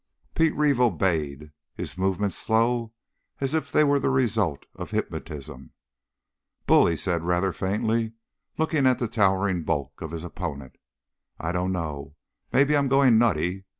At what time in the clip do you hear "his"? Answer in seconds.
1.75-1.95, 10.09-10.23